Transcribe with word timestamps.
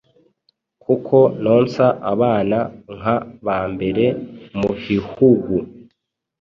kuko 0.83 1.17
nonsa 1.43 1.85
abana 2.11 2.57
nka 2.95 3.17
bambere 3.45 4.05
muhihugu 4.59 5.55